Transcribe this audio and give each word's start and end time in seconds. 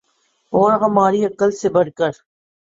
اور 0.53 0.71
ہماری 0.81 1.25
عقل 1.25 1.51
سے 1.51 1.69
بڑھ 1.69 1.89
کر 1.97 2.11